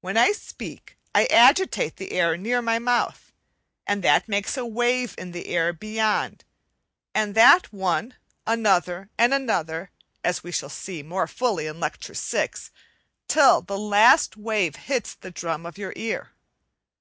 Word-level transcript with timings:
When 0.00 0.16
I 0.16 0.32
speak 0.32 0.98
I 1.14 1.26
agitate 1.26 1.94
the 1.94 2.10
air 2.10 2.36
near 2.36 2.60
my 2.60 2.80
mouth, 2.80 3.30
and 3.86 4.02
that 4.02 4.26
makes 4.26 4.56
a 4.56 4.66
wave 4.66 5.14
in 5.16 5.30
the 5.30 5.46
air 5.46 5.72
beyond, 5.72 6.44
and 7.14 7.36
that 7.36 7.72
one, 7.72 8.16
another, 8.44 9.08
and 9.16 9.32
another 9.32 9.92
(as 10.24 10.42
we 10.42 10.50
shall 10.50 10.68
see 10.68 11.04
more 11.04 11.28
fully 11.28 11.68
in 11.68 11.78
Lecture 11.78 12.14
VI) 12.16 12.48
till 13.28 13.62
the 13.62 13.78
last 13.78 14.36
wave 14.36 14.74
hits 14.74 15.14
the 15.14 15.30
drum 15.30 15.64
of 15.64 15.78
your 15.78 15.92
ear. 15.94 16.32